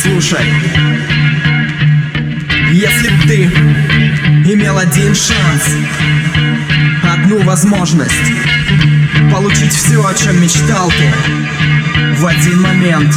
[0.00, 0.46] Слушай,
[2.72, 3.44] если б ты
[4.50, 5.76] имел один шанс,
[7.02, 8.14] одну возможность
[9.30, 11.12] Получить все, о чем мечтал ты
[12.16, 13.14] В один момент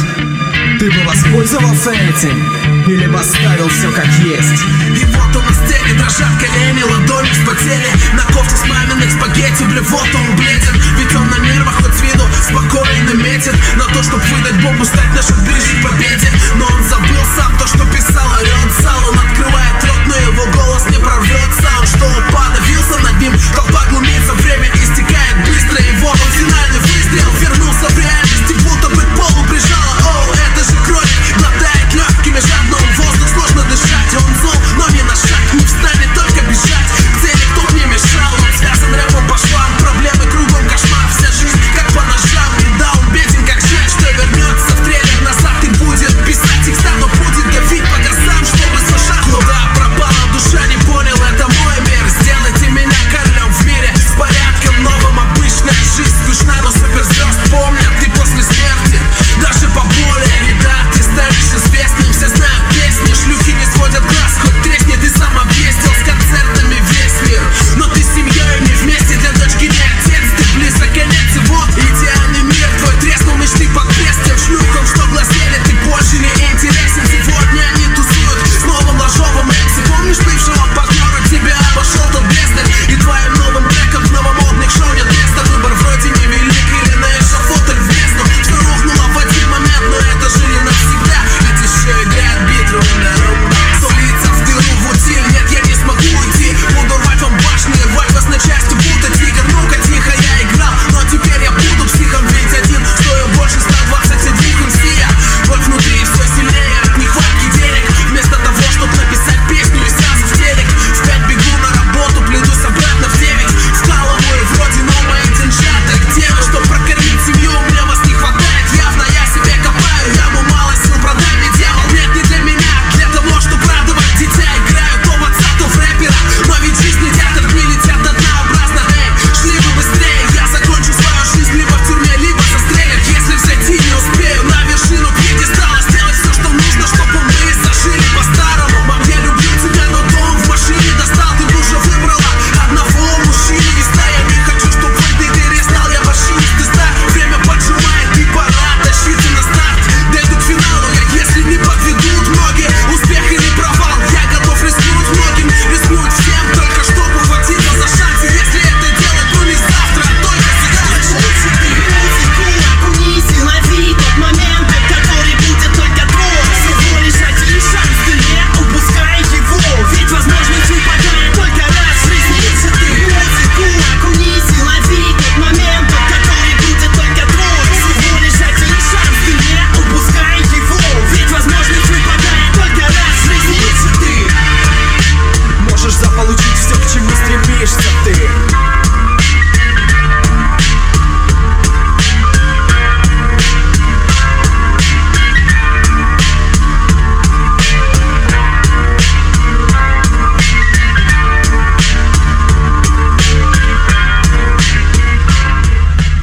[0.78, 2.52] Ты бы воспользовался этим
[2.88, 4.62] Или бы оставил все как есть?
[5.00, 10.08] И вот он на сцене, дрожат колени, ладони вспотели На кофте с маминых спагетти, блевот
[10.14, 10.74] он бледен.
[10.98, 13.54] Ведь он на нервах, хоть с виду спокойно метит.
[13.76, 17.91] На то, чтобы выдать Богу стать нашим ближним победе Но он забыл сам то, что